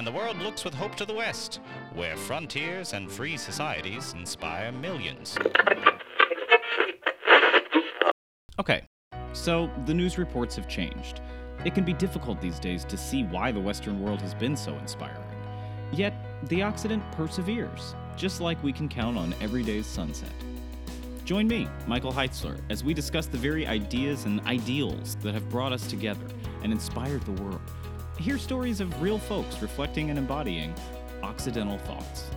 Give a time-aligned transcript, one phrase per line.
[0.00, 1.60] and the world looks with hope to the West,
[1.92, 5.36] where frontiers and free societies inspire millions.
[8.58, 8.88] Okay,
[9.34, 11.20] so the news reports have changed.
[11.66, 14.72] It can be difficult these days to see why the Western world has been so
[14.78, 15.20] inspiring.
[15.92, 16.14] Yet,
[16.48, 20.32] the Occident perseveres, just like we can count on every day's sunset.
[21.26, 25.74] Join me, Michael Heitzler, as we discuss the very ideas and ideals that have brought
[25.74, 26.24] us together
[26.62, 27.60] and inspired the world.
[28.20, 30.74] Hear stories of real folks reflecting and embodying
[31.22, 32.30] Occidental thoughts.